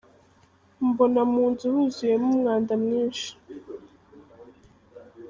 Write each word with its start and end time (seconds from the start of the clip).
Mbona 0.89 1.21
mu 1.31 1.43
nzu 1.51 1.65
huzuyemo 1.73 2.27
umwanda 2.33 2.73
mwinshi. 2.83 3.29